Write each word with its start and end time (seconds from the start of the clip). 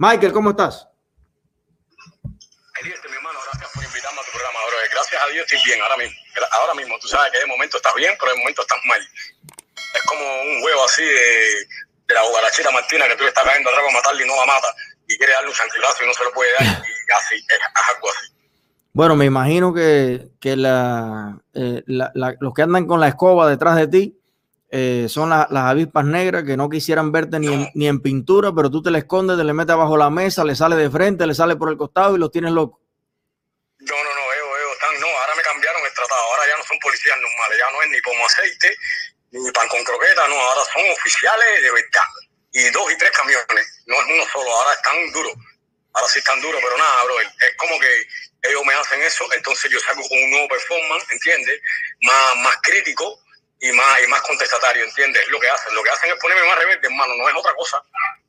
Michael, 0.00 0.32
¿cómo 0.32 0.48
estás? 0.56 0.88
Mi 2.80 2.88
hermano, 2.88 3.38
gracias 3.52 3.68
por 3.74 3.84
invitarme 3.84 4.16
a 4.16 4.24
tu 4.24 4.32
programa, 4.32 4.58
bro. 4.64 4.76
Gracias 4.96 5.20
a 5.20 5.28
Dios 5.28 5.44
estoy 5.44 5.60
bien 5.66 5.82
ahora 5.82 5.98
mismo. 5.98 6.16
Ahora 6.52 6.72
mismo, 6.72 6.98
tú 7.00 7.06
sabes 7.06 7.30
que 7.32 7.40
de 7.40 7.44
momento 7.44 7.76
estás 7.76 7.92
bien, 7.96 8.16
pero 8.18 8.32
de 8.32 8.38
momento 8.38 8.62
estás 8.62 8.78
mal. 8.86 8.96
Es 8.96 10.02
como 10.08 10.24
un 10.24 10.64
huevo 10.64 10.86
así 10.86 11.04
de, 11.04 11.68
de 12.08 12.14
la 12.14 12.22
bogarachita 12.22 12.70
Martina 12.70 13.08
que 13.08 13.16
tú 13.16 13.24
le 13.24 13.28
estás 13.28 13.44
cayendo 13.44 13.68
atrás 13.68 13.84
para 13.84 13.98
matarle 14.00 14.24
y 14.24 14.26
no 14.26 14.36
la 14.36 14.46
mata. 14.46 14.68
Y 15.06 15.18
quiere 15.18 15.34
darle 15.34 15.50
un 15.50 15.54
santibrazo 15.54 16.02
y 16.02 16.06
no 16.06 16.14
se 16.14 16.24
lo 16.24 16.32
puede 16.32 16.50
dar. 16.58 16.64
Y 16.80 17.12
así, 17.12 17.34
es, 17.36 17.60
algo 17.94 18.08
así. 18.08 18.32
Bueno, 18.94 19.16
me 19.16 19.26
imagino 19.26 19.74
que, 19.74 20.30
que 20.40 20.56
la, 20.56 21.36
eh, 21.52 21.82
la, 21.84 22.10
la, 22.14 22.34
los 22.40 22.54
que 22.54 22.62
andan 22.62 22.86
con 22.86 23.00
la 23.00 23.08
escoba 23.08 23.50
detrás 23.50 23.76
de 23.76 23.86
ti 23.86 24.19
eh, 24.70 25.06
son 25.08 25.30
las 25.30 25.50
avispas 25.50 26.04
negras 26.04 26.44
que 26.44 26.56
no 26.56 26.68
quisieran 26.68 27.10
verte 27.10 27.40
ni, 27.40 27.52
en, 27.52 27.68
ni 27.74 27.88
en 27.88 28.00
pintura, 28.00 28.52
pero 28.54 28.70
tú 28.70 28.82
te 28.82 28.90
le 28.90 28.98
escondes, 29.00 29.36
te 29.36 29.42
le 29.42 29.52
metes 29.52 29.74
abajo 29.74 29.96
la 29.96 30.10
mesa, 30.10 30.44
le 30.44 30.54
sale 30.54 30.76
de 30.76 30.88
frente, 30.88 31.26
le 31.26 31.34
sale 31.34 31.56
por 31.56 31.70
el 31.70 31.76
costado 31.76 32.14
y 32.14 32.20
los 32.20 32.30
tienes 32.30 32.52
locos. 32.52 32.78
No, 33.80 33.96
no, 33.96 34.10
no, 34.14 34.24
ellos, 34.30 34.46
ellos 34.46 34.72
están, 34.78 35.00
no, 35.00 35.08
ahora 35.08 35.34
me 35.34 35.42
cambiaron 35.42 35.82
el 35.82 35.94
tratado, 35.94 36.22
ahora 36.22 36.46
ya 36.46 36.56
no 36.56 36.64
son 36.64 36.78
policías 36.78 37.16
normales, 37.18 37.58
ya 37.58 37.70
no 37.72 37.82
es 37.82 37.88
ni 37.90 38.00
como 38.00 38.24
aceite, 38.24 38.76
ni 39.32 39.50
pan 39.50 39.68
con 39.68 39.82
croqueta, 39.82 40.28
no, 40.28 40.38
ahora 40.38 40.62
son 40.72 40.82
oficiales 40.90 41.62
de 41.62 41.70
verdad. 41.72 42.10
Y 42.52 42.70
dos 42.70 42.92
y 42.92 42.98
tres 42.98 43.10
camiones, 43.10 43.82
no 43.86 43.94
es 43.94 44.06
uno 44.06 44.24
solo, 44.32 44.50
ahora 44.50 44.74
están 44.74 44.94
duros, 45.12 45.34
ahora 45.94 46.08
sí 46.08 46.18
están 46.18 46.40
duros, 46.40 46.60
pero 46.62 46.76
nada, 46.78 47.04
bro, 47.04 47.20
es 47.20 47.56
como 47.56 47.78
que 47.78 47.90
ellos 48.42 48.62
me 48.64 48.74
hacen 48.74 49.02
eso, 49.02 49.24
entonces 49.32 49.70
yo 49.70 49.78
saco 49.80 50.02
un 50.10 50.30
nuevo 50.30 50.48
performance, 50.48 51.06
¿entiendes? 51.10 51.60
Más, 52.02 52.36
más 52.38 52.56
crítico, 52.62 53.18
y 53.60 53.72
más, 53.72 54.02
y 54.04 54.10
más 54.10 54.22
contestatario, 54.22 54.84
¿entiendes? 54.84 55.22
Lo 55.30 55.38
que 55.38 55.48
hacen, 55.48 55.74
lo 55.74 55.82
que 55.82 55.90
hacen 55.90 56.10
es 56.10 56.18
ponerme 56.20 56.48
más 56.48 56.58
rebelde, 56.58 56.88
hermano, 56.88 57.14
no 57.16 57.28
es 57.28 57.34
otra 57.36 57.54
cosa. 57.54 57.82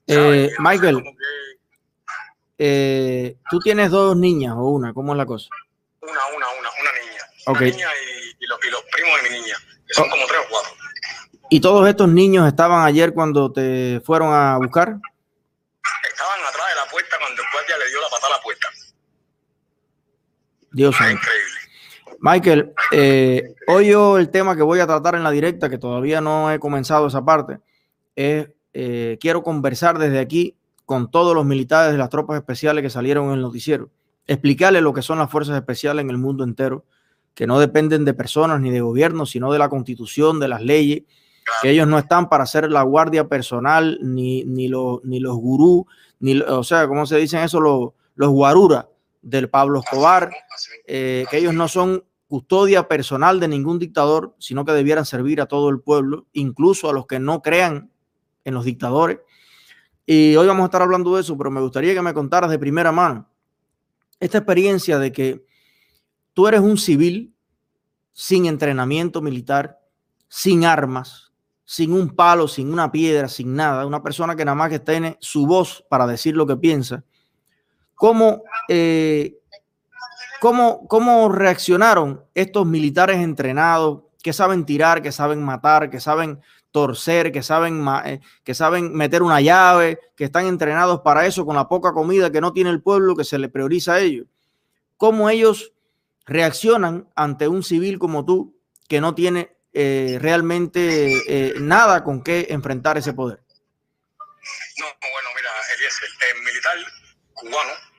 Eh, 0.07 0.51
Michael, 0.59 1.03
que... 1.03 1.11
eh, 2.57 3.35
tú 3.49 3.59
tienes 3.59 3.89
dos 3.91 4.17
niñas 4.17 4.53
o 4.57 4.65
una, 4.65 4.93
¿cómo 4.93 5.13
es 5.13 5.17
la 5.17 5.25
cosa? 5.25 5.47
Una, 6.01 6.25
una, 6.35 6.49
una, 6.49 6.69
una 6.69 6.91
niña. 6.99 7.23
Okay. 7.45 7.69
Una 7.69 7.77
niña 7.77 7.89
y, 7.95 8.43
y, 8.43 8.47
los, 8.47 8.59
y, 8.65 8.69
los, 8.69 8.83
primos 8.91 9.23
de 9.23 9.29
mi 9.29 9.39
niña, 9.39 9.55
que 9.87 9.93
son 9.93 10.07
oh. 10.07 10.11
como 10.11 10.25
tres 10.27 10.39
o 10.45 10.49
cuatro. 10.49 10.71
¿Y 11.49 11.61
todos 11.61 11.87
estos 11.87 12.09
niños 12.09 12.47
estaban 12.47 12.85
ayer 12.85 13.13
cuando 13.13 13.51
te 13.51 14.01
fueron 14.05 14.33
a 14.33 14.57
buscar? 14.57 14.95
Estaban 16.09 16.39
atrás 16.45 16.67
de 16.69 16.75
la 16.75 16.85
puerta 16.89 17.17
cuando 17.19 17.41
el 17.41 17.47
guardia 17.51 17.77
le 17.77 17.89
dio 17.89 18.01
la 18.01 18.09
patada 18.09 18.35
a 18.35 18.37
la 18.37 18.43
puerta. 18.43 18.67
Dios 20.71 20.99
mío. 20.99 21.11
Increíble. 21.11 21.60
Michael, 22.23 22.73
eh, 22.91 23.55
hoy 23.67 23.87
yo 23.87 24.19
el 24.19 24.29
tema 24.29 24.55
que 24.55 24.61
voy 24.61 24.79
a 24.79 24.85
tratar 24.85 25.15
en 25.15 25.23
la 25.23 25.31
directa, 25.31 25.71
que 25.71 25.79
todavía 25.79 26.21
no 26.21 26.51
he 26.51 26.59
comenzado 26.59 27.07
esa 27.07 27.25
parte, 27.25 27.59
es 28.15 28.47
eh, 28.73 29.17
quiero 29.19 29.41
conversar 29.41 29.97
desde 29.97 30.19
aquí 30.19 30.55
con 30.85 31.09
todos 31.09 31.33
los 31.33 31.45
militares 31.45 31.91
de 31.91 31.97
las 31.97 32.09
tropas 32.09 32.37
especiales 32.37 32.83
que 32.83 32.91
salieron 32.91 33.29
en 33.29 33.33
el 33.33 33.41
noticiero, 33.41 33.89
explicarles 34.27 34.83
lo 34.83 34.93
que 34.93 35.01
son 35.01 35.17
las 35.17 35.31
fuerzas 35.31 35.55
especiales 35.55 36.03
en 36.03 36.11
el 36.11 36.19
mundo 36.19 36.43
entero, 36.43 36.85
que 37.33 37.47
no 37.47 37.59
dependen 37.59 38.05
de 38.05 38.13
personas 38.13 38.61
ni 38.61 38.69
de 38.69 38.81
gobiernos, 38.81 39.31
sino 39.31 39.51
de 39.51 39.57
la 39.57 39.69
constitución, 39.69 40.39
de 40.39 40.47
las 40.47 40.61
leyes, 40.61 41.03
que 41.63 41.71
ellos 41.71 41.87
no 41.87 41.97
están 41.97 42.29
para 42.29 42.45
ser 42.45 42.69
la 42.69 42.83
guardia 42.83 43.27
personal, 43.27 43.97
ni, 43.99 44.43
ni, 44.43 44.67
lo, 44.67 45.01
ni 45.03 45.19
los 45.19 45.37
gurús, 45.37 45.85
ni, 46.19 46.39
o 46.39 46.63
sea, 46.63 46.87
¿cómo 46.87 47.07
se 47.07 47.17
dicen 47.17 47.41
eso? 47.41 47.59
Los, 47.59 47.89
los 48.13 48.29
guaruras 48.29 48.85
del 49.23 49.49
Pablo 49.49 49.79
Escobar, 49.79 50.29
eh, 50.85 51.25
que 51.31 51.37
ellos 51.39 51.55
no 51.55 51.67
son 51.67 52.03
custodia 52.31 52.87
personal 52.87 53.41
de 53.41 53.49
ningún 53.49 53.77
dictador, 53.77 54.33
sino 54.39 54.63
que 54.63 54.71
debieran 54.71 55.05
servir 55.05 55.41
a 55.41 55.47
todo 55.47 55.67
el 55.67 55.81
pueblo, 55.81 56.27
incluso 56.31 56.89
a 56.89 56.93
los 56.93 57.05
que 57.05 57.19
no 57.19 57.41
crean 57.41 57.91
en 58.45 58.53
los 58.53 58.63
dictadores. 58.63 59.19
Y 60.05 60.37
hoy 60.37 60.47
vamos 60.47 60.61
a 60.61 60.65
estar 60.67 60.81
hablando 60.81 61.13
de 61.13 61.21
eso, 61.23 61.37
pero 61.37 61.51
me 61.51 61.59
gustaría 61.59 61.93
que 61.93 62.01
me 62.01 62.13
contaras 62.13 62.49
de 62.49 62.57
primera 62.57 62.93
mano 62.93 63.27
esta 64.21 64.37
experiencia 64.37 64.97
de 64.97 65.11
que 65.11 65.45
tú 66.33 66.47
eres 66.47 66.61
un 66.61 66.77
civil 66.77 67.35
sin 68.13 68.45
entrenamiento 68.45 69.21
militar, 69.21 69.81
sin 70.29 70.63
armas, 70.63 71.33
sin 71.65 71.91
un 71.91 72.15
palo, 72.15 72.47
sin 72.47 72.71
una 72.71 72.93
piedra, 72.93 73.27
sin 73.27 73.53
nada, 73.55 73.85
una 73.85 74.01
persona 74.01 74.37
que 74.37 74.45
nada 74.45 74.55
más 74.55 74.69
que 74.69 74.79
tiene 74.79 75.17
su 75.19 75.45
voz 75.45 75.83
para 75.89 76.07
decir 76.07 76.37
lo 76.37 76.47
que 76.47 76.55
piensa. 76.55 77.03
¿Cómo 77.93 78.43
eh, 78.69 79.40
¿Cómo, 80.41 80.87
¿Cómo 80.87 81.29
reaccionaron 81.29 82.25
estos 82.33 82.65
militares 82.65 83.17
entrenados 83.17 84.05
que 84.23 84.33
saben 84.33 84.65
tirar, 84.65 85.03
que 85.03 85.11
saben 85.11 85.43
matar, 85.43 85.91
que 85.91 85.99
saben 85.99 86.41
torcer, 86.71 87.31
que 87.31 87.43
saben, 87.43 87.85
eh, 88.05 88.21
que 88.43 88.55
saben 88.55 88.91
meter 88.91 89.21
una 89.21 89.39
llave, 89.39 89.99
que 90.15 90.23
están 90.23 90.47
entrenados 90.47 91.01
para 91.01 91.27
eso 91.27 91.45
con 91.45 91.55
la 91.55 91.69
poca 91.69 91.93
comida 91.93 92.31
que 92.31 92.41
no 92.41 92.53
tiene 92.53 92.71
el 92.71 92.81
pueblo, 92.81 93.15
que 93.15 93.23
se 93.23 93.37
le 93.37 93.49
prioriza 93.49 93.93
a 93.93 93.99
ellos? 93.99 94.25
¿Cómo 94.97 95.29
ellos 95.29 95.73
reaccionan 96.25 97.07
ante 97.15 97.47
un 97.47 97.61
civil 97.61 97.99
como 97.99 98.25
tú 98.25 98.59
que 98.89 98.99
no 98.99 99.13
tiene 99.13 99.55
eh, 99.73 100.17
realmente 100.19 101.21
eh, 101.27 101.53
nada 101.59 102.03
con 102.03 102.23
qué 102.23 102.47
enfrentar 102.49 102.97
ese 102.97 103.13
poder? 103.13 103.43
No, 104.79 104.85
bueno, 105.01 105.29
mira, 105.35 105.51
Eliezer, 105.75 106.09
el 106.35 106.43
militar 106.43 106.77
cubano 107.33 107.90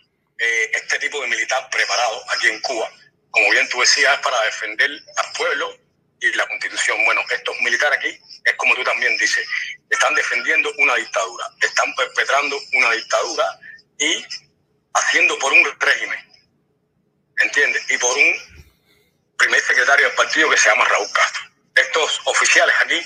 eh, 0.42 0.70
este 0.74 0.98
tipo 0.98 1.20
de 1.20 1.28
militar 1.28 1.68
preparado 1.70 2.24
aquí 2.32 2.48
en 2.48 2.60
Cuba, 2.62 2.90
como 3.30 3.48
bien 3.50 3.68
tú 3.68 3.78
decías, 3.78 4.18
para 4.20 4.42
defender 4.42 4.90
al 4.90 5.32
pueblo 5.36 5.78
y 6.20 6.32
la 6.34 6.46
constitución. 6.48 6.98
Bueno, 7.04 7.20
estos 7.30 7.56
militares 7.60 7.96
aquí, 7.98 8.18
es 8.44 8.54
como 8.56 8.74
tú 8.74 8.82
también 8.82 9.16
dices, 9.18 9.46
están 9.88 10.12
defendiendo 10.16 10.72
una 10.78 10.96
dictadura, 10.96 11.46
están 11.60 11.94
perpetrando 11.94 12.58
una 12.72 12.90
dictadura 12.90 13.60
y 13.98 14.26
haciendo 14.94 15.38
por 15.38 15.52
un 15.52 15.64
régimen, 15.78 16.18
¿entiendes? 17.38 17.88
Y 17.88 17.96
por 17.98 18.10
un 18.10 18.34
primer 19.38 19.60
secretario 19.60 20.06
del 20.06 20.16
partido 20.16 20.50
que 20.50 20.56
se 20.56 20.68
llama 20.70 20.84
Raúl 20.86 21.08
Castro. 21.12 21.42
Estos 21.76 22.20
oficiales 22.24 22.74
aquí, 22.84 23.00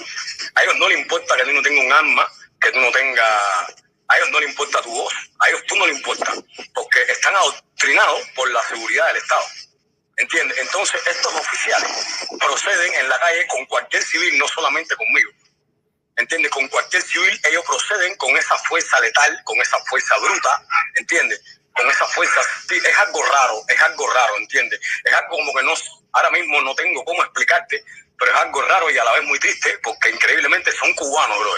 a 0.55 0.63
ellos 0.63 0.77
no 0.77 0.89
les 0.89 0.99
importa 1.01 1.37
que 1.37 1.45
tú 1.45 1.53
no 1.53 1.63
tengas 1.63 1.85
un 1.85 1.93
arma, 1.93 2.33
que 2.61 2.73
tú 2.73 2.81
no 2.81 2.91
tengas 2.93 3.75
a 4.09 4.17
ellos 4.17 4.31
no 4.31 4.41
le 4.41 4.47
importa 4.47 4.83
tu 4.83 4.91
voz, 4.91 5.13
a 5.39 5.49
ellos 5.49 5.63
tú 5.67 5.77
no 5.77 5.87
le 5.87 5.95
importa, 5.95 6.33
porque 6.75 7.03
están 7.09 7.35
adoctrinados 7.35 8.21
por 8.35 8.51
la 8.51 8.63
seguridad 8.63 9.07
del 9.09 9.17
Estado. 9.17 9.45
¿Entiendes? 10.17 10.59
Entonces 10.59 11.07
estos 11.07 11.35
oficiales 11.35 11.91
proceden 12.39 12.95
en 12.95 13.09
la 13.09 13.19
calle 13.21 13.47
con 13.49 13.67
cualquier 13.67 14.03
civil, 14.03 14.39
no 14.39 14.49
solamente 14.49 14.97
conmigo. 14.97 15.31
¿Entiendes? 16.17 16.51
Con 16.51 16.67
cualquier 16.69 17.03
civil 17.03 17.39
ellos 17.45 17.63
proceden 17.67 18.17
con 18.17 18.35
esa 18.37 18.57
fuerza 18.57 18.99
letal, 19.01 19.39
con 19.45 19.61
esa 19.61 19.79
fuerza 19.85 20.17
bruta, 20.17 20.67
¿entiendes? 20.95 21.43
Con 21.75 21.91
esa 21.91 22.07
fuerza, 22.07 22.41
es 22.71 22.97
algo 22.97 23.23
raro, 23.27 23.63
es 23.69 23.81
algo 23.83 24.11
raro, 24.11 24.39
¿entiendes? 24.39 24.81
Es 25.05 25.13
algo 25.13 25.37
como 25.37 25.53
que 25.55 25.63
no, 25.65 25.75
ahora 26.13 26.31
mismo 26.31 26.63
no 26.63 26.75
tengo 26.75 27.05
cómo 27.05 27.23
explicarte, 27.23 27.85
pero 28.19 28.33
es 28.33 28.39
algo 28.39 28.63
raro 28.63 28.91
y 28.91 28.97
a 28.97 29.05
la 29.05 29.13
vez 29.13 29.25
muy 29.25 29.39
triste, 29.39 29.79
porque 29.83 30.09
increíblemente 30.09 30.73
son 30.73 30.95
cubanos, 30.95 31.39
bro. 31.39 31.53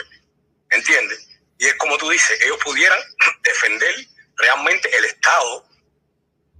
¿Entiendes? 0.70 1.27
Y 1.58 1.66
es 1.66 1.74
como 1.74 1.98
tú 1.98 2.08
dices, 2.08 2.38
ellos 2.44 2.58
pudieran 2.62 2.98
defender 3.42 3.94
realmente 4.36 4.96
el 4.96 5.04
Estado 5.04 5.66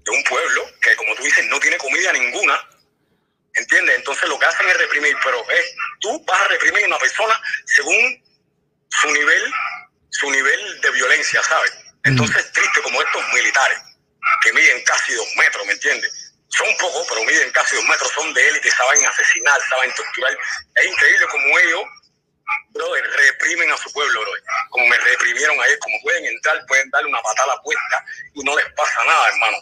de 0.05 0.11
un 0.11 0.25
pueblo 0.25 0.71
que, 0.81 0.97
como 0.97 1.15
tú 1.15 1.23
dices, 1.23 1.45
no 1.47 1.61
tiene 1.61 1.77
comida 1.79 2.13
ninguna. 2.13 2.69
¿Entiendes? 3.55 3.97
Entonces 3.97 4.29
lo 4.29 4.39
que 4.39 4.47
hacen 4.47 4.69
es 4.69 4.77
reprimir, 4.79 5.17
pero 5.23 5.51
es, 5.51 5.75
tú 6.01 6.25
vas 6.25 6.41
a 6.41 6.49
reprimir 6.49 6.85
a 6.85 6.87
una 6.89 6.99
persona 6.99 7.41
según 7.65 8.23
su 8.89 9.11
nivel, 9.11 9.53
su 10.11 10.31
nivel 10.31 10.81
de 10.81 10.91
violencia, 10.93 11.43
¿sabes? 11.43 11.73
Entonces 12.05 12.37
es 12.37 12.53
triste 12.53 12.83
como 12.83 13.03
estos 13.03 13.23
militares, 13.35 13.79
que 14.43 14.53
miden 14.53 14.83
casi 14.85 15.13
dos 15.15 15.27
metros, 15.37 15.67
¿me 15.67 15.73
entiendes? 15.73 16.33
Son 16.49 16.67
pocos, 16.79 17.07
pero 17.09 17.25
miden 17.25 17.51
casi 17.51 17.77
dos 17.77 17.85
metros, 17.85 18.11
son 18.13 18.33
de 18.33 18.49
élite, 18.49 18.71
saben 18.71 19.05
asesinar, 19.07 19.61
saben 19.69 19.93
torturar. 19.95 20.39
Es 20.77 20.87
increíble 20.87 21.27
como 21.27 21.59
ellos 21.59 21.83
brother, 22.71 23.05
reprimen 23.05 23.71
a 23.71 23.77
su 23.77 23.93
pueblo, 23.93 24.21
brother. 24.21 24.43
Como 24.71 24.87
me 24.87 24.97
reprimieron 24.97 25.57
ayer, 25.61 25.79
como 25.81 25.97
pueden 26.03 26.25
entrar, 26.27 26.57
pueden 26.67 26.91
darle 26.91 27.09
una 27.09 27.23
patada 27.23 27.53
a 27.53 27.57
la 27.57 27.63
puerta 27.63 28.05
y 28.35 28.43
no 28.45 28.57
les 28.57 28.67
pasa 28.77 29.05
nada, 29.07 29.29
hermano. 29.33 29.57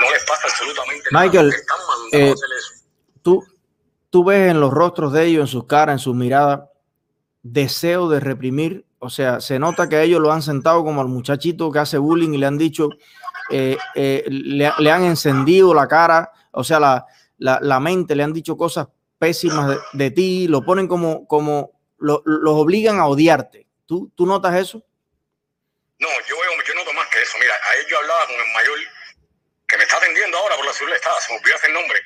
No 0.00 0.10
les 0.12 0.24
pasa 0.24 0.42
absolutamente 0.44 1.08
Michael, 1.10 1.48
nada. 1.48 1.60
Michael, 2.12 2.30
eh, 2.30 2.34
tú, 3.22 3.44
tú 4.10 4.24
ves 4.24 4.50
en 4.50 4.60
los 4.60 4.72
rostros 4.72 5.12
de 5.12 5.24
ellos, 5.24 5.42
en 5.42 5.46
sus 5.46 5.66
caras, 5.66 5.94
en 5.94 5.98
sus 5.98 6.14
miradas, 6.14 6.60
deseo 7.42 8.08
de 8.08 8.20
reprimir. 8.20 8.86
O 8.98 9.10
sea, 9.10 9.40
se 9.40 9.58
nota 9.58 9.88
que 9.88 10.02
ellos 10.02 10.20
lo 10.20 10.32
han 10.32 10.42
sentado 10.42 10.84
como 10.84 11.00
al 11.00 11.08
muchachito 11.08 11.72
que 11.72 11.78
hace 11.78 11.98
bullying 11.98 12.34
y 12.34 12.38
le 12.38 12.46
han 12.46 12.58
dicho, 12.58 12.90
eh, 13.50 13.78
eh, 13.94 14.24
le, 14.28 14.70
le, 14.78 14.90
han 14.90 15.04
encendido 15.04 15.72
la 15.72 15.88
cara, 15.88 16.30
o 16.52 16.62
sea, 16.62 16.78
la, 16.78 17.06
la, 17.38 17.58
la 17.62 17.80
mente, 17.80 18.14
le 18.14 18.22
han 18.22 18.32
dicho 18.32 18.56
cosas 18.56 18.88
pésimas 19.18 19.68
de, 19.68 19.78
de 19.92 20.10
ti, 20.10 20.48
lo 20.48 20.64
ponen 20.64 20.86
como, 20.86 21.26
como, 21.26 21.79
lo, 22.00 22.22
los 22.24 22.54
obligan 22.54 22.98
a 22.98 23.06
odiarte. 23.06 23.66
¿Tú, 23.86 24.10
¿Tú 24.16 24.26
notas 24.26 24.54
eso? 24.56 24.82
No, 25.98 26.08
yo, 26.26 26.36
yo 26.66 26.74
noto 26.74 26.92
más 26.92 27.08
que 27.08 27.22
eso. 27.22 27.38
Mira, 27.38 27.54
ayer 27.72 27.86
yo 27.88 27.98
hablaba 27.98 28.26
con 28.26 28.36
el 28.36 28.52
mayor 28.52 28.78
que 29.68 29.76
me 29.76 29.84
está 29.84 29.98
atendiendo 29.98 30.36
ahora 30.38 30.56
por 30.56 30.66
la 30.66 30.72
ciudad 30.72 30.90
del 30.90 30.96
Estado, 30.96 31.20
se 31.20 31.32
me 31.32 31.38
olvidó 31.38 31.56
el 31.62 31.72
nombre, 31.72 31.98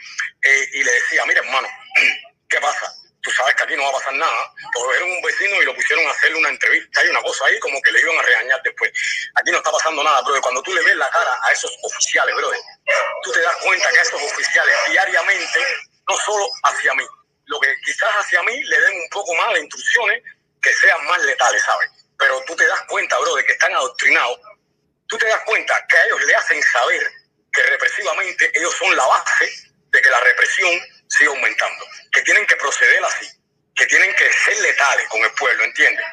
eh, 0.42 0.68
y 0.74 0.84
le 0.84 0.92
decía, 0.92 1.24
mira 1.26 1.40
hermano, 1.40 1.68
¿qué 2.48 2.60
pasa? 2.60 2.92
tú 3.24 3.30
sabes 3.30 3.54
que 3.56 3.62
aquí 3.64 3.74
no 3.74 3.84
va 3.84 3.88
a 3.88 3.92
pasar 3.92 4.14
nada. 4.14 4.52
Cogieron 4.74 5.10
un 5.10 5.22
vecino 5.22 5.62
y 5.62 5.64
lo 5.64 5.74
pusieron 5.74 6.06
a 6.06 6.10
hacerle 6.10 6.38
una 6.38 6.50
entrevista. 6.50 7.00
Hay 7.00 7.08
una 7.08 7.22
cosa 7.22 7.46
ahí 7.46 7.58
como 7.58 7.80
que 7.80 7.90
le 7.90 8.00
iban 8.00 8.18
a 8.18 8.22
regañar 8.22 8.60
después. 8.62 8.92
Aquí 9.34 9.50
no 9.50 9.56
está 9.56 9.72
pasando 9.72 10.04
nada, 10.04 10.20
bro. 10.22 10.40
Cuando 10.42 10.62
tú 10.62 10.74
le 10.74 10.82
ves 10.82 10.96
la 10.96 11.08
cara 11.08 11.36
a 11.42 11.52
esos 11.52 11.72
oficiales, 11.82 12.34
bro, 12.36 12.50
tú 13.22 13.32
te 13.32 13.40
das 13.40 13.56
cuenta 13.56 13.90
que 13.90 14.00
esos 14.00 14.22
oficiales 14.22 14.76
diariamente, 14.90 15.60
no 16.06 16.16
solo 16.16 16.46
hacia 16.64 16.94
mí, 16.94 17.04
lo 17.46 17.60
que 17.60 17.74
quizás 17.84 18.10
hacia 18.16 18.42
mí 18.42 18.62
le 18.62 18.80
den 18.80 18.94
un 18.94 19.08
poco 19.10 19.34
más 19.34 19.54
de 19.54 19.60
instrucciones 19.60 20.22
que 20.62 20.72
sean 20.72 21.04
más 21.06 21.22
letales, 21.24 21.62
¿sabes? 21.62 21.90
Pero 22.18 22.42
tú 22.46 22.56
te 22.56 22.66
das 22.66 22.82
cuenta, 22.88 23.18
bro, 23.20 23.34
de 23.34 23.44
que 23.44 23.52
están 23.52 23.74
adoctrinados. 23.74 24.38
Tú 25.06 25.18
te 25.18 25.26
das 25.26 25.40
cuenta 25.44 25.74
que 25.88 25.96
a 25.96 26.06
ellos 26.06 26.24
le 26.24 26.34
hacen 26.34 26.62
saber 26.62 27.02
que 27.52 27.62
represivamente 27.62 28.50
ellos 28.54 28.74
son 28.74 28.96
la 28.96 29.06
base 29.06 29.50
de 29.90 30.00
que 30.00 30.10
la 30.10 30.20
represión 30.20 30.70
siga 31.08 31.30
aumentando. 31.30 31.84
Que 32.12 32.22
tienen 32.22 32.46
que 32.46 32.56
proceder 32.56 33.04
así. 33.04 33.26
Que 33.74 33.86
tienen 33.86 34.14
que 34.16 34.32
ser 34.32 34.60
letales 34.62 35.08
con 35.08 35.20
el 35.22 35.30
pueblo, 35.32 35.64
¿entiendes? 35.64 36.04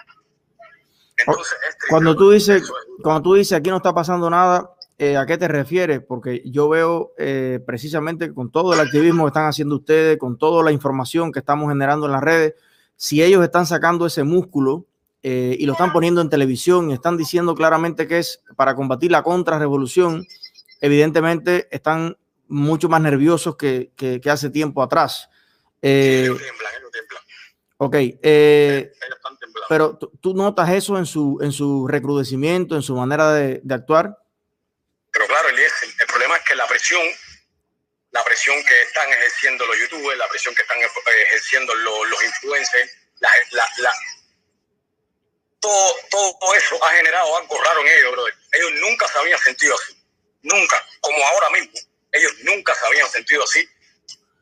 Entonces, 1.17 1.57
este, 1.69 1.87
cuando 1.87 2.15
tú 2.15 2.31
dices, 2.31 2.63
cuando 3.03 3.21
tú 3.21 3.35
dices 3.35 3.57
aquí 3.57 3.69
no 3.69 3.77
está 3.77 3.93
pasando 3.93 4.29
nada, 4.29 4.69
eh, 5.01 5.17
¿a 5.17 5.25
qué 5.25 5.35
te 5.35 5.47
refieres? 5.47 5.99
Porque 6.07 6.43
yo 6.45 6.69
veo 6.69 7.15
eh, 7.17 7.59
precisamente 7.65 8.35
con 8.35 8.51
todo 8.51 8.75
el 8.75 8.79
activismo 8.79 9.23
que 9.23 9.29
están 9.29 9.47
haciendo 9.47 9.77
ustedes, 9.77 10.19
con 10.19 10.37
toda 10.37 10.63
la 10.63 10.71
información 10.71 11.31
que 11.31 11.39
estamos 11.39 11.69
generando 11.69 12.05
en 12.05 12.11
las 12.11 12.21
redes, 12.21 12.53
si 12.97 13.23
ellos 13.23 13.43
están 13.43 13.65
sacando 13.65 14.05
ese 14.05 14.23
músculo 14.23 14.85
eh, 15.23 15.55
y 15.57 15.65
lo 15.65 15.73
están 15.73 15.91
poniendo 15.91 16.21
en 16.21 16.29
televisión 16.29 16.91
y 16.91 16.93
están 16.93 17.17
diciendo 17.17 17.55
claramente 17.55 18.07
que 18.07 18.19
es 18.19 18.43
para 18.55 18.75
combatir 18.75 19.09
la 19.09 19.23
contrarrevolución, 19.23 20.27
evidentemente 20.81 21.67
están 21.71 22.15
mucho 22.47 22.87
más 22.87 23.01
nerviosos 23.01 23.55
que, 23.55 23.91
que, 23.95 24.21
hace 24.29 24.51
tiempo 24.51 24.83
atrás. 24.83 25.31
Eh, 25.81 26.29
ok, 27.77 27.95
pero 29.67 29.97
¿tú 29.97 30.35
notas 30.35 30.69
eso 30.69 30.99
en 30.99 31.07
su, 31.07 31.39
en 31.41 31.51
su 31.51 31.87
recrudecimiento, 31.87 32.75
en 32.75 32.83
su 32.83 32.95
manera 32.95 33.33
de, 33.33 33.61
de 33.63 33.73
actuar? 33.73 34.21
Pero 35.11 35.25
claro, 35.27 35.49
el, 35.49 35.59
el 35.59 36.07
problema 36.07 36.37
es 36.37 36.43
que 36.47 36.55
la 36.55 36.65
presión 36.91 37.17
la 38.11 38.23
presión 38.25 38.61
que 38.65 38.81
están 38.81 39.09
ejerciendo 39.13 39.65
los 39.65 39.79
youtubers, 39.79 40.17
la 40.17 40.27
presión 40.27 40.53
que 40.53 40.63
están 40.63 40.77
ejerciendo 40.81 41.73
los, 41.75 42.23
influencers, 42.23 42.91
todo 45.61 46.55
eso 46.55 46.83
ha 46.83 46.91
generado 46.91 47.37
algo 47.37 47.63
raro 47.63 47.81
en 47.81 47.87
ellos, 47.87 48.11
brother. 48.11 48.33
Ellos 48.51 48.71
nunca 48.81 49.07
se 49.07 49.17
habían 49.17 49.39
sentido 49.39 49.75
así, 49.75 50.05
nunca, 50.41 50.85
como 50.99 51.25
ahora 51.25 51.51
mismo. 51.51 51.71
Ellos 52.11 52.33
nunca 52.39 52.75
se 52.75 52.85
habían 52.85 53.09
sentido 53.09 53.43
así, 53.45 53.65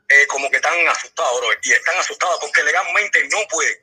eh, 0.08 0.26
como 0.26 0.50
que 0.50 0.56
están 0.56 0.88
asustados, 0.88 1.40
brother. 1.40 1.60
Y 1.62 1.74
están 1.74 1.98
asustados 2.00 2.38
porque 2.42 2.64
legalmente 2.64 3.24
no 3.28 3.48
pueden. 3.50 3.78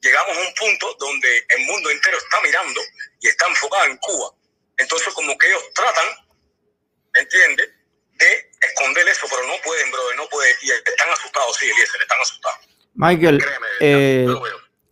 Llegamos 0.00 0.36
a 0.36 0.40
un 0.40 0.54
punto 0.54 0.94
donde 0.94 1.46
el 1.48 1.60
mundo 1.66 1.90
entero 1.90 2.18
está 2.18 2.40
mirando 2.40 2.80
y 3.20 3.28
está 3.28 3.46
enfocado 3.46 3.84
en 3.84 3.96
Cuba. 3.98 4.34
Entonces, 4.78 5.14
como 5.14 5.38
que 5.38 5.46
ellos 5.46 5.62
tratan, 5.74 6.06
¿entiendes? 7.14 7.70
de 8.18 8.50
esconder 8.60 9.08
eso, 9.08 9.26
pero 9.28 9.35
no 9.46 9.54
pueden, 9.64 9.90
brother, 9.90 10.16
no 10.16 10.24
pueden. 10.30 10.52
Y 10.62 10.70
están 10.70 11.08
asustados, 11.12 11.56
sí, 11.58 11.66
Eliezer, 11.66 12.02
están 12.02 12.20
asustados. 12.20 12.58
Michael, 12.94 13.42
eh, 13.80 14.26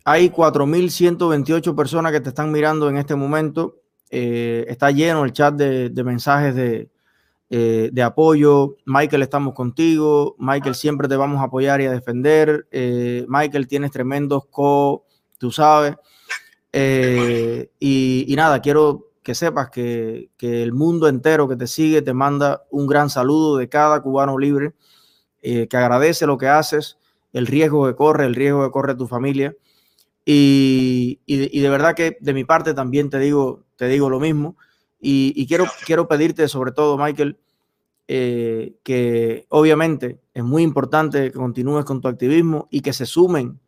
hay 0.04 0.28
4.128 0.28 1.74
personas 1.74 2.12
que 2.12 2.20
te 2.20 2.28
están 2.28 2.52
mirando 2.52 2.88
en 2.88 2.98
este 2.98 3.14
momento. 3.14 3.80
Eh, 4.10 4.66
está 4.68 4.90
lleno 4.90 5.24
el 5.24 5.32
chat 5.32 5.54
de, 5.54 6.04
mensajes 6.04 6.54
de, 6.54 6.90
eh, 7.48 7.88
de, 7.90 8.02
apoyo. 8.02 8.76
Michael, 8.84 9.22
estamos 9.22 9.54
contigo. 9.54 10.36
Michael, 10.38 10.74
siempre 10.74 11.08
te 11.08 11.16
vamos 11.16 11.40
a 11.40 11.44
apoyar 11.44 11.80
y 11.80 11.86
a 11.86 11.90
defender. 11.90 12.68
Michael, 13.26 13.66
tienes 13.66 13.90
tremendos 13.90 14.44
co, 14.50 15.06
tú 15.38 15.50
sabes. 15.50 15.96
y, 16.72 18.32
y, 18.32 18.36
nada, 18.36 18.60
quiero 18.60 19.13
que 19.24 19.34
sepas 19.34 19.70
que, 19.70 20.30
el 20.38 20.72
mundo 20.72 21.08
entero 21.08 21.48
que 21.48 21.56
te 21.56 21.66
sigue 21.66 22.02
te 22.02 22.12
manda 22.12 22.64
un 22.70 22.86
gran 22.86 23.08
saludo 23.08 23.56
de 23.56 23.68
cada 23.68 24.02
cubano 24.02 24.38
libre, 24.38 24.74
eh, 25.42 25.66
que 25.66 25.76
agradece 25.76 26.26
lo 26.26 26.38
que 26.38 26.46
haces, 26.46 26.98
el 27.32 27.46
riesgo 27.46 27.86
que 27.86 27.96
corre, 27.96 28.26
el 28.26 28.34
riesgo 28.34 28.62
que 28.62 28.70
corre 28.70 28.94
tu 28.94 29.08
familia. 29.08 29.56
Y, 30.26 31.20
de 31.26 31.68
verdad 31.70 31.94
que 31.94 32.18
de 32.20 32.34
mi 32.34 32.44
parte 32.44 32.74
también 32.74 33.10
te 33.10 33.18
digo, 33.18 33.64
te 33.76 33.88
digo 33.88 34.10
lo 34.10 34.20
mismo. 34.20 34.56
Y, 35.00 35.46
quiero, 35.46 35.66
quiero 35.86 36.06
pedirte 36.06 36.46
sobre 36.46 36.72
todo, 36.72 36.96
Michael, 36.98 37.38
eh, 38.06 38.76
que 38.82 39.46
obviamente 39.48 40.20
es 40.34 40.44
muy 40.44 40.62
importante 40.62 41.30
que 41.30 41.38
continúes 41.38 41.86
con 41.86 42.02
tu 42.02 42.08
activismo 42.08 42.68
y 42.70 42.82
que 42.82 42.92
se 42.92 43.06
sumen 43.06 43.58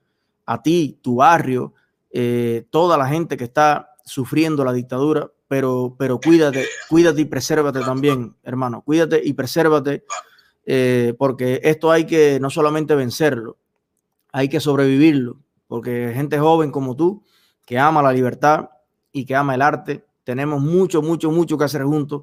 a 0.44 0.62
ti, 0.62 0.98
tu 1.02 1.16
barrio, 1.16 1.72
eh, 2.10 2.66
toda 2.70 2.98
la 2.98 3.08
gente 3.08 3.38
que 3.38 3.44
está 3.44 3.94
sufriendo 4.04 4.64
la 4.64 4.72
dictadura, 4.72 5.30
pero, 5.48 5.94
pero 5.98 6.18
cuídate, 6.20 6.66
cuídate 6.88 7.20
y 7.20 7.24
presérvate 7.24 7.80
también, 7.80 8.34
hermano. 8.42 8.82
Cuídate 8.82 9.20
y 9.24 9.32
presérvate, 9.32 10.04
eh, 10.64 11.14
porque 11.18 11.60
esto 11.62 11.90
hay 11.90 12.04
que 12.04 12.38
no 12.40 12.50
solamente 12.50 12.94
vencerlo, 12.94 13.56
hay 14.32 14.48
que 14.48 14.60
sobrevivirlo, 14.60 15.38
porque 15.68 16.12
gente 16.14 16.38
joven 16.38 16.70
como 16.70 16.96
tú, 16.96 17.24
que 17.64 17.78
ama 17.78 18.02
la 18.02 18.12
libertad 18.12 18.70
y 19.12 19.24
que 19.24 19.34
ama 19.34 19.54
el 19.54 19.62
arte, 19.62 20.04
tenemos 20.24 20.60
mucho, 20.60 21.02
mucho, 21.02 21.30
mucho 21.30 21.56
que 21.56 21.64
hacer 21.64 21.84
juntos 21.84 22.22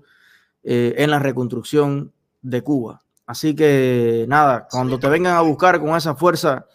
eh, 0.63 0.95
en 0.97 1.09
la 1.09 1.19
reconstrucción 1.19 2.11
de 2.41 2.61
Cuba. 2.61 3.01
Así 3.25 3.55
que 3.55 4.25
nada, 4.27 4.67
cuando 4.69 4.99
te 4.99 5.07
vengan 5.07 5.37
a 5.37 5.41
buscar 5.41 5.79
con 5.79 5.95
esa 5.95 6.15
fuerza 6.15 6.65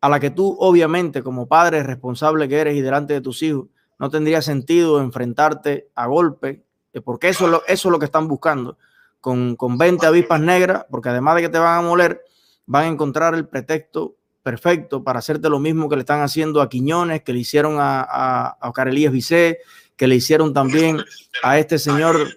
a 0.00 0.08
la 0.08 0.18
que 0.18 0.30
tú, 0.30 0.56
obviamente, 0.58 1.22
como 1.22 1.46
padre 1.46 1.82
responsable 1.82 2.48
que 2.48 2.58
eres 2.58 2.76
y 2.76 2.80
delante 2.80 3.12
de 3.14 3.20
tus 3.20 3.42
hijos, 3.42 3.66
no 3.98 4.10
tendría 4.10 4.42
sentido 4.42 5.00
enfrentarte 5.00 5.90
a 5.94 6.06
golpe, 6.06 6.64
eh, 6.92 7.00
porque 7.00 7.28
eso 7.28 7.46
es 7.46 7.50
lo, 7.50 7.62
eso 7.66 7.88
es 7.88 7.92
lo 7.92 7.98
que 7.98 8.06
están 8.06 8.28
buscando, 8.28 8.78
con, 9.20 9.56
con 9.56 9.78
20 9.78 10.06
avispas 10.06 10.40
negras, 10.40 10.86
porque 10.90 11.10
además 11.10 11.36
de 11.36 11.42
que 11.42 11.48
te 11.48 11.58
van 11.58 11.78
a 11.78 11.88
moler, 11.88 12.22
van 12.66 12.84
a 12.84 12.88
encontrar 12.88 13.34
el 13.34 13.46
pretexto 13.46 14.16
perfecto 14.42 15.04
para 15.04 15.20
hacerte 15.20 15.48
lo 15.48 15.60
mismo 15.60 15.88
que 15.88 15.96
le 15.96 16.00
están 16.00 16.20
haciendo 16.20 16.60
a 16.60 16.68
Quiñones, 16.68 17.22
que 17.22 17.32
le 17.32 17.38
hicieron 17.38 17.78
a, 17.78 18.00
a, 18.00 18.48
a 18.60 18.68
Oscar 18.68 18.88
Elías 18.88 19.12
Vicé, 19.12 19.58
que 19.96 20.06
le 20.06 20.16
hicieron 20.16 20.52
también 20.52 20.98
a 21.42 21.58
este 21.58 21.78
señor 21.78 22.28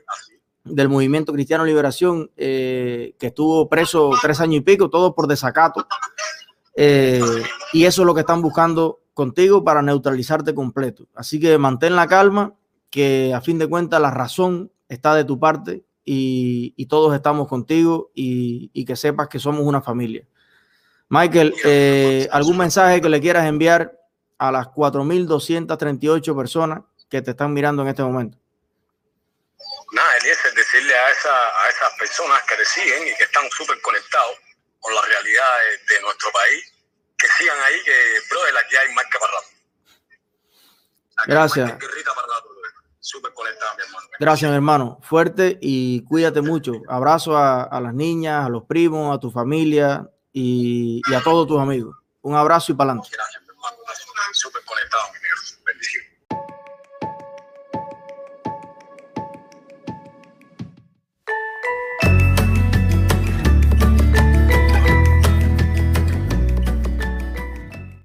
del 0.66 0.90
Movimiento 0.90 1.32
Cristiano 1.32 1.64
Liberación, 1.64 2.32
eh, 2.36 3.16
que 3.20 3.28
estuvo 3.28 3.70
preso 3.70 4.12
tres 4.22 4.40
años 4.42 4.58
y 4.58 4.62
pico, 4.62 4.90
todo 4.90 5.14
por 5.14 5.28
desacato. 5.28 5.88
Eh, 6.76 7.22
y 7.72 7.86
eso 7.86 8.02
es 8.02 8.06
lo 8.06 8.14
que 8.14 8.22
están 8.22 8.42
buscando 8.42 9.00
contigo 9.16 9.64
para 9.64 9.82
neutralizarte 9.82 10.54
completo. 10.54 11.08
Así 11.16 11.40
que 11.40 11.58
mantén 11.58 11.96
la 11.96 12.06
calma, 12.06 12.54
que 12.92 13.34
a 13.34 13.42
fin 13.42 13.58
de 13.58 13.68
cuentas 13.68 14.00
la 14.00 14.12
razón 14.12 14.72
está 14.90 15.16
de 15.16 15.24
tu 15.24 15.40
parte 15.40 15.84
y, 16.04 16.86
todos 16.88 17.16
estamos 17.16 17.48
contigo 17.48 18.12
y, 18.14 18.86
que 18.86 18.96
sepas 18.96 19.28
que 19.30 19.40
somos 19.40 19.62
una 19.62 19.82
familia. 19.82 20.28
Michael, 21.08 21.56
eh, 21.64 22.28
¿algún 22.32 22.58
mensaje 22.58 23.02
que 23.02 23.10
le 23.10 23.22
quieras 23.22 23.48
enviar 23.48 23.98
a 24.38 24.52
las 24.52 24.68
4.238 24.68 26.36
personas 26.36 26.82
que 27.10 27.22
te 27.22 27.32
están 27.32 27.54
mirando 27.54 27.84
en 27.84 27.88
este 27.88 28.04
momento? 28.04 28.38
Nada, 29.94 30.10
Eliezer, 30.20 30.54
decirle 30.54 30.94
a, 30.94 31.06
a 31.06 31.70
esas 31.70 31.92
personas 31.98 32.44
que 32.50 32.56
te 32.56 32.66
siguen 32.66 33.08
y 33.08 33.16
que 33.18 33.24
están 33.24 33.50
súper 33.50 33.80
conectados 33.82 34.36
con 34.82 34.94
la 34.94 35.02
realidad 35.04 35.50
de 35.88 36.02
nuestro 36.02 36.30
país, 36.32 36.75
que 37.38 37.44
sigan 37.44 37.58
ahí, 37.66 37.76
que, 37.84 37.92
brother, 38.30 38.58
aquí 38.66 38.76
hay 38.76 38.94
marca 38.94 39.20
para 39.20 39.32
rato. 39.34 39.48
Gracias. 41.28 41.78
Gracias, 44.20 44.50
mi 44.50 44.56
hermano. 44.56 45.00
Fuerte 45.02 45.58
y 45.62 46.02
cuídate 46.04 46.42
mucho. 46.42 46.74
Abrazo 46.88 47.38
a, 47.38 47.80
las 47.82 47.94
niñas, 47.94 48.46
a 48.46 48.50
los 48.50 48.64
primos, 48.64 49.16
a 49.16 49.20
tu 49.20 49.32
familia 49.32 50.10
y, 50.34 51.02
y, 51.08 51.14
a 51.14 51.22
todos 51.22 51.48
tus 51.48 51.60
amigos. 51.60 51.96
Un 52.22 52.36
abrazo 52.36 52.72
y 52.72 52.76
para 52.76 52.92
adelante. 52.92 53.16